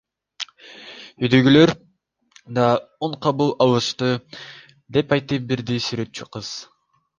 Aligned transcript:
Үйдөгүлөр 1.27 1.73
да 2.59 2.65
оң 3.09 3.15
кабыл 3.27 3.53
алышты,— 3.67 4.11
деп 4.99 5.15
айтып 5.19 5.49
берди 5.55 5.81
сүрөтчү 5.93 6.31
кыз. 6.39 6.55